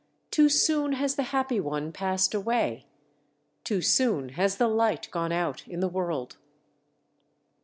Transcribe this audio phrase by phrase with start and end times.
[0.31, 2.87] Too soon has the Happy One passed away!
[3.63, 6.37] Too soon has the Light gone out in the world!"